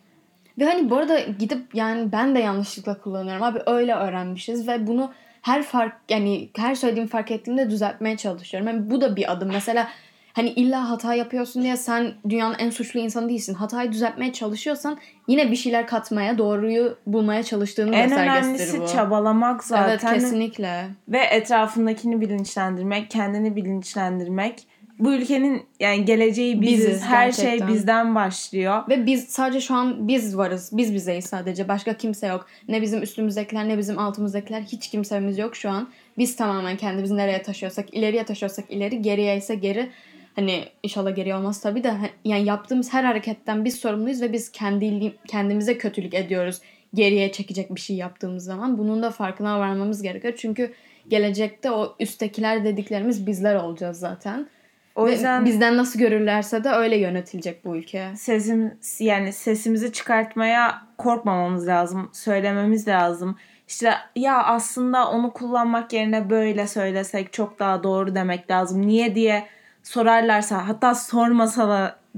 Ve 0.59 0.65
hani 0.65 0.91
bu 0.91 0.97
arada 0.97 1.19
gidip 1.21 1.75
yani 1.75 2.13
ben 2.13 2.35
de 2.35 2.39
yanlışlıkla 2.39 2.99
kullanıyorum. 3.01 3.43
Abi 3.43 3.59
öyle 3.67 3.95
öğrenmişiz 3.95 4.69
ve 4.69 4.87
bunu 4.87 5.13
her 5.43 5.63
fark 5.63 5.93
yani 6.09 6.49
her 6.57 6.75
söylediğim 6.75 7.09
fark 7.09 7.31
ettiğimde 7.31 7.71
düzeltmeye 7.71 8.17
çalışıyorum. 8.17 8.69
Yani 8.69 8.91
bu 8.91 9.01
da 9.01 9.17
bir 9.17 9.33
adım. 9.33 9.49
Mesela 9.53 9.89
hani 10.33 10.51
illa 10.51 10.91
hata 10.91 11.15
yapıyorsun 11.15 11.63
diye 11.63 11.77
sen 11.77 12.13
dünyanın 12.29 12.57
en 12.59 12.71
suçlu 12.71 13.01
insanı 13.01 13.29
değilsin. 13.29 13.55
Hatayı 13.55 13.93
düzeltmeye 13.93 14.33
çalışıyorsan 14.33 14.99
yine 15.29 15.51
bir 15.51 15.57
şeyler 15.57 15.87
katmaya, 15.87 16.39
doğruyu 16.39 16.99
bulmaya 17.07 17.43
çalıştığını 17.43 17.95
En 17.95 18.09
göstergesidir 18.09 18.45
önemlisi 18.45 18.81
bu. 18.81 18.87
çabalamak 18.87 19.65
zaten. 19.65 19.89
Evet 19.89 20.23
kesinlikle. 20.23 20.87
Ve 21.09 21.19
etrafındakini 21.19 22.21
bilinçlendirmek, 22.21 23.11
kendini 23.11 23.57
bilinçlendirmek. 23.57 24.67
Bu 24.99 25.13
ülkenin 25.13 25.63
yani 25.81 26.05
geleceği 26.05 26.61
biziz. 26.61 26.89
Biziz, 26.89 27.03
Her 27.03 27.33
şey 27.33 27.69
bizden 27.69 28.15
başlıyor. 28.15 28.83
Ve 28.89 29.07
biz 29.07 29.25
sadece 29.29 29.61
şu 29.61 29.75
an 29.75 30.09
biz 30.09 30.37
varız. 30.37 30.71
Biz 30.73 30.95
bizeyiz 30.95 31.25
sadece. 31.25 31.69
Başka 31.69 31.95
kimse 31.95 32.27
yok. 32.27 32.47
Ne 32.69 32.83
bizim 32.83 33.03
üstümüzdekiler 33.03 33.69
ne 33.69 33.79
bizim 33.79 33.99
altımızdakiler. 33.99 34.63
Hiç 34.63 34.91
kimsemiz 34.91 35.39
yok 35.39 35.57
şu 35.57 35.71
an. 35.71 35.89
Biz 36.19 36.37
tamamen 36.37 36.77
kendimizi 36.77 37.17
nereye 37.17 37.43
taşıyorsak, 37.43 37.95
ileriye 37.95 38.25
taşıyorsak 38.25 38.71
ileri, 38.71 39.03
geriye 39.03 39.37
ise 39.37 39.55
geri. 39.55 39.91
Hani 40.37 40.65
inşallah 40.83 41.17
geri 41.17 41.35
olmaz 41.35 41.61
tabii 41.61 41.85
de 41.85 41.95
yani 42.25 42.45
yaptığımız 42.45 42.93
her 42.93 43.05
hareketten 43.05 43.65
biz 43.65 43.75
sorumluyuz 43.75 44.23
ve 44.23 44.33
biz 44.33 44.53
kendi 44.53 45.15
kendimize 45.29 45.79
kötülük 45.79 46.15
ediyoruz. 46.15 46.61
Geriye 46.95 47.33
çekecek 47.33 47.75
bir 47.75 47.81
şey 47.81 47.97
yaptığımız 47.97 48.45
zaman 48.45 48.79
bunun 48.79 49.03
da 49.03 49.11
farkına 49.11 49.61
varmamız 49.61 50.03
gerekiyor. 50.03 50.35
Çünkü 50.37 50.73
gelecekte 51.09 51.71
o 51.71 51.97
üsttekiler 52.01 52.65
dediklerimiz 52.65 53.27
bizler 53.27 53.55
olacağız 53.55 53.99
zaten. 53.99 54.49
O 54.95 55.07
Ve 55.07 55.11
yüzden 55.11 55.45
bizden 55.45 55.77
nasıl 55.77 55.99
görürlerse 55.99 56.65
de 56.65 56.69
öyle 56.69 56.97
yönetilecek 56.97 57.65
bu 57.65 57.77
ülke. 57.77 58.09
sesim 58.17 58.75
yani 59.01 59.33
sesimizi 59.33 59.93
çıkartmaya 59.93 60.83
korkmamamız 60.99 61.67
lazım. 61.67 62.11
Söylememiz 62.13 62.89
lazım. 62.89 63.37
İşte 63.69 63.95
ya 64.17 64.43
aslında 64.43 65.11
onu 65.11 65.33
kullanmak 65.33 65.93
yerine 65.93 66.31
böyle 66.31 66.67
söylesek 66.67 67.33
çok 67.33 67.59
daha 67.59 67.83
doğru 67.83 68.15
demek 68.15 68.51
lazım. 68.51 68.87
Niye 68.87 69.15
diye 69.15 69.47
sorarlarsa 69.83 70.69
hatta 70.69 70.95
sormasa 70.95 71.69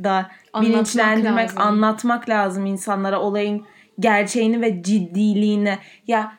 da 0.05 0.31
Anlatmak 0.53 0.63
bilinçlendirmek, 0.63 1.49
lazım. 1.49 1.63
anlatmak 1.63 2.29
lazım 2.29 2.67
insanlara 2.67 3.21
olayın 3.21 3.65
gerçeğini 4.01 4.61
ve 4.61 4.83
ciddiliğini. 4.83 5.79
Ya 6.07 6.33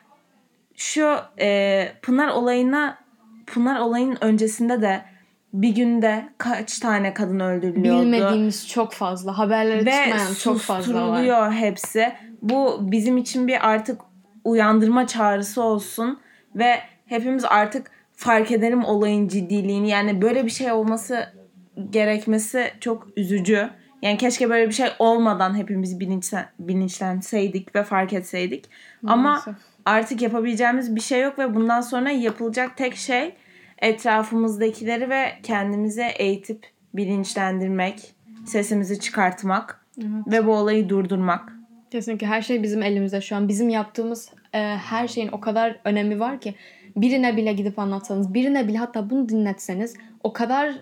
şu 0.76 1.16
e, 1.40 1.88
Pınar 2.02 2.28
olayına 2.28 2.98
Pınar 3.46 3.80
olayının 3.80 4.18
öncesinde 4.20 4.82
de 4.82 5.02
bir 5.52 5.74
günde 5.74 6.28
kaç 6.38 6.78
tane 6.78 7.14
kadın 7.14 7.40
öldürülüyordu. 7.40 8.02
Bilmediğimiz 8.02 8.68
çok 8.68 8.92
fazla. 8.92 9.38
Haberlere 9.38 9.86
Ve 9.86 9.90
çıkmayan 9.92 10.34
çok 10.34 10.58
fazla 10.58 10.74
var. 10.74 10.82
susturuluyor 10.82 11.52
hepsi. 11.52 12.12
Bu 12.42 12.78
bizim 12.80 13.16
için 13.16 13.48
bir 13.48 13.68
artık 13.68 14.00
uyandırma 14.44 15.06
çağrısı 15.06 15.62
olsun 15.62 16.20
ve 16.54 16.78
hepimiz 17.06 17.44
artık 17.44 17.90
fark 18.16 18.50
edelim 18.50 18.84
olayın 18.84 19.28
ciddiliğini. 19.28 19.88
Yani 19.88 20.22
böyle 20.22 20.44
bir 20.44 20.50
şey 20.50 20.72
olması 20.72 21.26
gerekmesi 21.90 22.70
çok 22.80 23.08
üzücü. 23.16 23.70
Yani 24.02 24.18
keşke 24.18 24.50
böyle 24.50 24.68
bir 24.68 24.74
şey 24.74 24.88
olmadan 24.98 25.56
hepimiz 25.56 26.00
bilinçlen, 26.00 26.46
bilinçlenseydik 26.58 27.74
ve 27.74 27.82
fark 27.82 28.12
etseydik. 28.12 28.64
Ama 29.06 29.22
Maalesef. 29.22 29.54
artık 29.84 30.22
yapabileceğimiz 30.22 30.96
bir 30.96 31.00
şey 31.00 31.22
yok 31.22 31.38
ve 31.38 31.54
bundan 31.54 31.80
sonra 31.80 32.10
yapılacak 32.10 32.76
tek 32.76 32.96
şey 32.96 33.34
etrafımızdakileri 33.78 35.10
ve 35.10 35.32
kendimize 35.42 36.06
eğitip 36.06 36.66
bilinçlendirmek, 36.94 38.14
sesimizi 38.46 39.00
çıkartmak 39.00 39.86
ve 40.26 40.46
bu 40.46 40.52
olayı 40.52 40.88
durdurmak. 40.88 41.52
Kesinlikle 41.90 42.26
her 42.26 42.42
şey 42.42 42.62
bizim 42.62 42.82
elimizde 42.82 43.20
şu 43.20 43.36
an. 43.36 43.48
Bizim 43.48 43.68
yaptığımız 43.68 44.30
e, 44.52 44.58
her 44.58 45.08
şeyin 45.08 45.28
o 45.32 45.40
kadar 45.40 45.80
önemi 45.84 46.20
var 46.20 46.40
ki 46.40 46.54
birine 46.96 47.36
bile 47.36 47.52
gidip 47.52 47.78
anlatsanız, 47.78 48.34
birine 48.34 48.68
bile 48.68 48.78
hatta 48.78 49.10
bunu 49.10 49.28
dinletseniz 49.28 49.94
o 50.24 50.32
kadar 50.32 50.74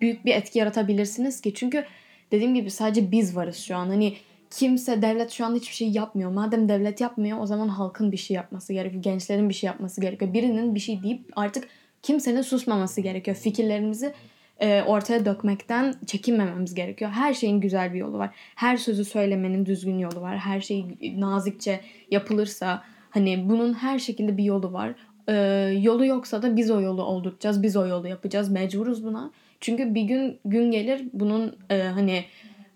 büyük 0.00 0.24
bir 0.24 0.34
etki 0.34 0.58
yaratabilirsiniz 0.58 1.40
ki. 1.40 1.54
Çünkü 1.54 1.84
dediğim 2.32 2.54
gibi 2.54 2.70
sadece 2.70 3.10
biz 3.10 3.36
varız 3.36 3.56
şu 3.56 3.76
an. 3.76 3.88
Hani 3.88 4.16
kimse 4.50 5.02
devlet 5.02 5.30
şu 5.30 5.44
an 5.44 5.54
hiçbir 5.54 5.74
şey 5.74 5.90
yapmıyor. 5.90 6.30
Madem 6.30 6.68
devlet 6.68 7.00
yapmıyor 7.00 7.38
o 7.40 7.46
zaman 7.46 7.68
halkın 7.68 8.12
bir 8.12 8.16
şey 8.16 8.34
yapması 8.34 8.72
gerekiyor. 8.72 9.02
Gençlerin 9.02 9.48
bir 9.48 9.54
şey 9.54 9.66
yapması 9.66 10.00
gerekiyor. 10.00 10.32
Birinin 10.32 10.74
bir 10.74 10.80
şey 10.80 11.02
deyip 11.02 11.20
artık 11.36 11.68
kimsenin 12.02 12.42
susmaması 12.42 13.00
gerekiyor. 13.00 13.36
Fikirlerimizi 13.36 14.12
e, 14.60 14.82
ortaya 14.82 15.24
dökmekten 15.24 15.94
çekinmememiz 16.06 16.74
gerekiyor. 16.74 17.10
Her 17.10 17.34
şeyin 17.34 17.60
güzel 17.60 17.92
bir 17.92 17.98
yolu 17.98 18.18
var. 18.18 18.30
Her 18.54 18.76
sözü 18.76 19.04
söylemenin 19.04 19.66
düzgün 19.66 19.98
yolu 19.98 20.20
var. 20.20 20.38
Her 20.38 20.60
şey 20.60 20.86
nazikçe 21.16 21.80
yapılırsa 22.10 22.82
hani 23.10 23.48
bunun 23.48 23.74
her 23.74 23.98
şekilde 23.98 24.36
bir 24.36 24.44
yolu 24.44 24.72
var. 24.72 24.94
E, 25.28 25.34
yolu 25.80 26.06
yoksa 26.06 26.42
da 26.42 26.56
biz 26.56 26.70
o 26.70 26.80
yolu 26.80 27.02
olduracağız. 27.02 27.62
Biz 27.62 27.76
o 27.76 27.86
yolu 27.86 28.08
yapacağız. 28.08 28.50
Mecburuz 28.50 29.04
buna. 29.04 29.30
Çünkü 29.60 29.94
bir 29.94 30.02
gün 30.02 30.38
gün 30.44 30.70
gelir 30.70 31.04
bunun 31.12 31.56
e, 31.70 31.82
hani 31.82 32.24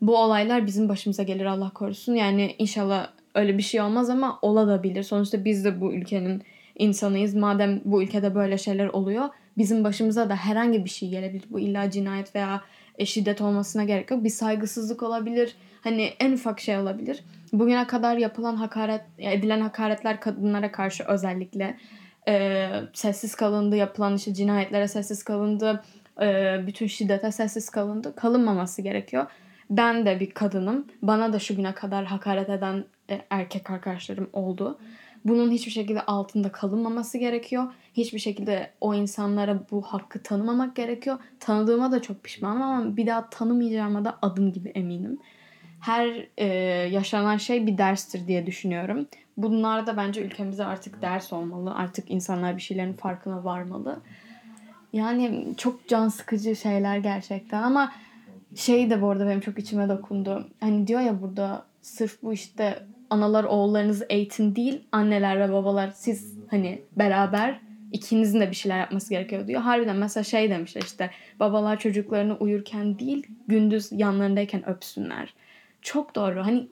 bu 0.02 0.17
olaylar 0.17 0.67
bizim 0.67 0.88
başımıza 0.88 1.23
gelir 1.23 1.45
Allah 1.45 1.71
korusun. 1.71 2.14
Yani 2.14 2.55
inşallah 2.59 3.09
öyle 3.35 3.59
bir 3.59 3.62
şey 3.62 3.81
olmaz 3.81 4.11
ama 4.11 4.38
olabilir. 4.43 5.02
Sonuçta 5.02 5.45
biz 5.45 5.64
de 5.64 5.81
bu 5.81 5.93
ülkenin 5.93 6.43
insanıyız. 6.78 7.35
Madem 7.35 7.81
bu 7.85 8.02
ülkede 8.02 8.35
böyle 8.35 8.59
şeyler 8.59 8.87
oluyor 8.87 9.28
bizim 9.59 9.85
başımıza 9.85 10.28
da 10.28 10.37
herhangi 10.37 10.85
bir 10.85 10.90
şey 10.90 11.09
gelebilir. 11.09 11.45
Bu 11.50 11.61
illa 11.61 11.90
cinayet 11.90 12.35
veya 12.35 12.62
e, 12.99 13.07
şiddet 13.07 13.40
olmasına 13.40 13.85
gerek 13.85 14.11
yok. 14.11 14.25
Bir 14.25 14.31
saygısızlık 14.31 15.02
olabilir. 15.02 15.57
Hani 15.81 16.02
en 16.21 16.33
ufak 16.33 16.61
şey 16.61 16.78
olabilir. 16.78 17.25
Bugüne 17.52 17.87
kadar 17.87 18.17
yapılan 18.17 18.57
hakaret, 18.57 19.00
edilen 19.19 19.61
hakaretler 19.61 20.21
kadınlara 20.21 20.73
karşı 20.73 21.05
özellikle 21.05 21.76
e, 22.29 22.71
sessiz 22.93 23.35
kalındı. 23.35 23.77
Yapılan 23.77 24.17
işte 24.17 24.35
cinayetlere 24.35 24.89
sessiz 24.89 25.23
kalındı. 25.23 25.83
E, 26.21 26.57
bütün 26.67 26.87
şiddete 26.87 27.33
sessiz 27.33 27.71
kalındı. 27.71 28.15
Kalınmaması 28.17 28.83
gerekiyor. 28.83 29.27
Ben 29.71 30.07
de 30.07 30.21
bir 30.21 30.31
kadınım. 30.31 30.87
Bana 31.03 31.33
da 31.33 31.39
şu 31.39 31.57
güne 31.57 31.75
kadar 31.75 32.05
hakaret 32.05 32.49
eden 32.49 32.85
e, 33.11 33.21
erkek 33.31 33.71
arkadaşlarım 33.71 34.31
oldu. 34.33 34.79
Bunun 35.25 35.51
hiçbir 35.51 35.73
şekilde 35.73 36.01
altında 36.01 36.53
kalınmaması 36.53 37.19
gerekiyor. 37.19 37.65
Hiçbir 37.95 38.19
şekilde 38.19 38.71
o 38.81 38.95
insanlara 38.95 39.59
bu 39.71 39.83
hakkı 39.83 40.23
tanımamak 40.23 40.77
gerekiyor. 40.77 41.19
Tanıdığıma 41.41 41.93
da 41.93 42.03
çok 42.03 42.25
pişmanım 42.25 42.63
ama 42.63 42.97
bir 42.97 43.07
daha 43.07 43.31
tanımayacağıma 43.31 44.05
da 44.05 44.19
adım 44.23 44.53
gibi 44.53 44.69
eminim. 44.69 45.19
Her 45.81 46.27
e, 46.37 46.47
yaşanan 46.93 47.37
şey 47.37 47.67
bir 47.67 47.79
derstir 47.79 48.27
diye 48.27 48.47
düşünüyorum. 48.47 49.07
Bunlar 49.37 49.87
da 49.87 49.97
bence 49.97 50.23
ülkemize 50.23 50.65
artık 50.65 51.03
ders 51.03 51.33
olmalı. 51.33 51.75
Artık 51.75 52.11
insanlar 52.11 52.57
bir 52.57 52.63
şeylerin 52.63 52.93
farkına 52.93 53.45
varmalı. 53.45 54.01
Yani 54.93 55.55
çok 55.57 55.89
can 55.89 56.09
sıkıcı 56.09 56.57
şeyler 56.57 56.99
gerçekten 56.99 57.63
ama 57.63 57.93
şey 58.57 58.91
de 58.91 59.03
bu 59.03 59.11
arada 59.11 59.27
benim 59.27 59.41
çok 59.41 59.59
içime 59.59 59.89
dokundu. 59.89 60.49
Hani 60.61 60.87
diyor 60.87 61.01
ya 61.01 61.23
burada 61.23 61.65
sırf 61.83 62.23
bu 62.23 62.33
işte 62.33 62.83
analar 63.11 63.45
oğullarınızı 63.45 64.07
eğitin 64.11 64.57
değil 64.57 64.81
anneler 64.93 65.41
ve 65.41 65.53
babalar 65.53 65.91
siz 65.95 66.35
hani 66.51 66.83
beraber 66.97 67.61
ikinizin 67.93 68.41
de 68.41 68.51
bir 68.51 68.57
şeyler 68.57 68.79
yapması 68.79 69.11
gerekiyor 69.11 69.47
diyor. 69.47 69.61
Harbiden 69.61 69.97
mesela 69.97 70.25
şey 70.25 70.51
demişler 70.51 70.83
işte 70.83 71.11
babalar 71.41 71.79
çocuklarını 71.79 72.37
uyurken 72.37 72.99
değil 72.99 73.27
gündüz 73.49 73.89
yanlarındayken 73.93 74.69
öpsünler. 74.69 75.35
Çok 75.83 76.15
doğru. 76.15 76.47
Hani 76.47 76.69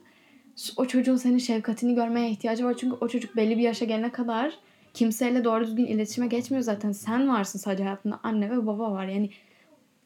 o 0.77 0.87
çocuğun 0.87 1.17
senin 1.17 1.39
şefkatini 1.39 1.95
görmeye 1.95 2.31
ihtiyacı 2.31 2.65
var. 2.65 2.75
Çünkü 2.81 2.97
o 3.01 3.09
çocuk 3.09 3.37
belli 3.37 3.59
bir 3.59 3.63
yaşa 3.63 3.85
gelene 3.85 4.13
kadar 4.13 4.53
kimseyle 4.95 5.45
doğru 5.45 5.67
düzgün 5.67 5.87
iletişime 5.87 6.27
geçmiyor 6.27 6.63
zaten. 6.63 6.93
Sen 6.93 7.29
varsın 7.29 7.59
sadece 7.59 7.83
hayatında. 7.85 8.21
Anne 8.23 8.51
ve 8.51 8.67
baba 8.67 8.93
var. 8.93 9.07
Yani 9.07 9.31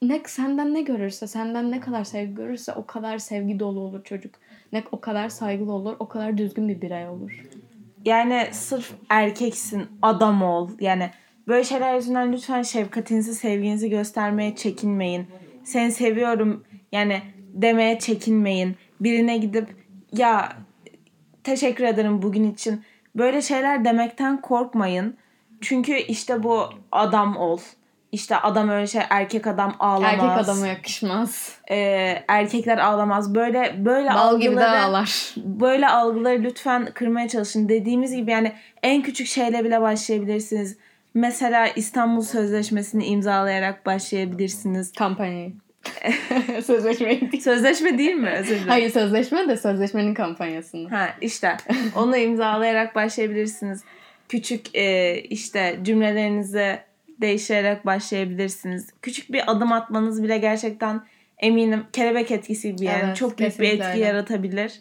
ne 0.02 0.22
senden 0.26 0.74
ne 0.74 0.82
görürse, 0.82 1.26
senden 1.26 1.70
ne 1.70 1.80
kadar 1.80 2.04
sevgi 2.04 2.34
görürse 2.34 2.72
o 2.72 2.86
kadar 2.86 3.18
sevgi 3.18 3.58
dolu 3.60 3.80
olur 3.80 4.04
çocuk. 4.04 4.34
Ne 4.72 4.84
o 4.92 5.00
kadar 5.00 5.28
saygılı 5.28 5.72
olur, 5.72 5.96
o 5.98 6.08
kadar 6.08 6.38
düzgün 6.38 6.68
bir 6.68 6.80
birey 6.80 7.08
olur. 7.08 7.46
Yani 8.04 8.48
sırf 8.52 8.92
erkeksin, 9.08 9.82
adam 10.02 10.42
ol. 10.42 10.70
Yani 10.80 11.10
böyle 11.48 11.64
şeyler 11.64 11.94
yüzünden 11.94 12.32
lütfen 12.32 12.62
şefkatinizi, 12.62 13.34
sevginizi 13.34 13.90
göstermeye 13.90 14.56
çekinmeyin. 14.56 15.26
Seni 15.64 15.92
seviyorum 15.92 16.64
yani 16.92 17.22
demeye 17.52 17.98
çekinmeyin. 17.98 18.76
Birine 19.00 19.38
gidip 19.38 19.68
ya 20.12 20.52
teşekkür 21.44 21.84
ederim 21.84 22.22
bugün 22.22 22.52
için. 22.52 22.84
Böyle 23.16 23.42
şeyler 23.42 23.84
demekten 23.84 24.40
korkmayın. 24.40 25.16
Çünkü 25.60 25.92
işte 25.92 26.42
bu 26.42 26.68
adam 26.92 27.36
ol. 27.36 27.58
İşte 28.12 28.36
adam 28.36 28.68
öyle 28.68 28.86
şey 28.86 29.02
erkek 29.10 29.46
adam 29.46 29.76
ağlamaz. 29.78 30.12
Erkek 30.12 30.30
adama 30.30 30.66
yakışmaz. 30.66 31.58
Ee, 31.70 32.24
erkekler 32.28 32.78
ağlamaz. 32.78 33.34
Böyle 33.34 33.74
böyle 33.84 34.08
Bal 34.08 34.16
algıları 34.16 34.40
gibi 34.50 34.56
de 34.56 34.66
ağlar. 34.66 35.34
böyle 35.36 35.88
algıları 35.88 36.42
lütfen 36.42 36.88
kırmaya 36.94 37.28
çalışın. 37.28 37.68
Dediğimiz 37.68 38.14
gibi 38.14 38.30
yani 38.30 38.52
en 38.82 39.02
küçük 39.02 39.26
şeyle 39.26 39.64
bile 39.64 39.80
başlayabilirsiniz. 39.80 40.76
Mesela 41.14 41.66
İstanbul 41.68 42.22
Sözleşmesi'ni 42.22 43.04
imzalayarak 43.04 43.86
başlayabilirsiniz. 43.86 44.92
Kampanyayı. 44.92 45.52
Sözleşmeyi 46.64 47.20
değil. 47.32 47.42
Sözleşme 47.42 47.98
değil 47.98 48.14
mi? 48.14 48.30
Özür 48.30 48.50
dilerim. 48.50 48.68
Hayır 48.68 48.90
sözleşme 48.90 49.48
de 49.48 49.56
sözleşmenin 49.56 50.14
kampanyasını. 50.14 50.88
Ha 50.88 51.08
işte 51.20 51.56
onu 51.96 52.16
imzalayarak 52.16 52.94
başlayabilirsiniz. 52.94 53.84
Küçük 54.28 54.76
e, 54.76 55.14
işte 55.20 55.78
cümlelerinizi 55.82 56.78
değiştirerek 57.20 57.86
başlayabilirsiniz. 57.86 58.88
Küçük 59.02 59.32
bir 59.32 59.50
adım 59.52 59.72
atmanız 59.72 60.22
bile 60.22 60.38
gerçekten 60.38 61.00
eminim 61.38 61.84
kelebek 61.92 62.30
etkisi 62.30 62.76
gibi 62.76 62.84
yani 62.86 63.02
Evet, 63.04 63.16
çok 63.16 63.38
büyük 63.38 63.60
bir 63.60 63.68
etki 63.68 63.86
öyle. 63.86 64.04
yaratabilir. 64.04 64.80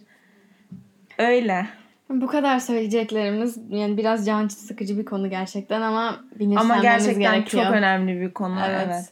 Öyle. 1.18 1.66
Bu 2.10 2.28
kadar 2.28 2.60
söyleyeceklerimiz 2.60 3.58
yani 3.70 3.98
biraz 3.98 4.26
can 4.26 4.48
sıkıcı 4.48 4.98
bir 4.98 5.06
konu 5.06 5.30
gerçekten 5.30 5.82
ama 5.82 6.02
Ama 6.08 6.24
bilinçlenmemiz 6.40 6.82
gerçekten 6.82 7.34
gerekiyor. 7.36 7.64
çok 7.64 7.74
önemli 7.74 8.22
bir 8.22 8.32
konu. 8.34 8.60
Evet. 8.70 8.88
Evet. 8.88 9.10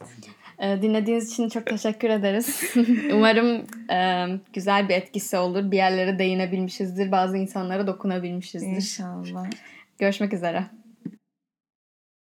Ee, 0.60 0.82
Dinlediğiniz 0.82 1.32
için 1.32 1.48
çok 1.48 1.66
teşekkür 1.66 2.10
ederiz. 2.10 2.62
Umarım 3.12 3.66
e, 3.90 4.26
güzel 4.52 4.88
bir 4.88 4.94
etkisi 4.94 5.36
olur. 5.36 5.70
Bir 5.70 5.76
yerlere 5.76 6.18
değinebilmişizdir. 6.18 7.12
Bazı 7.12 7.36
insanlara 7.36 7.86
dokunabilmişizdir. 7.86 8.76
İnşallah. 8.76 9.46
Görüşmek 9.98 10.32
üzere. 10.32 10.64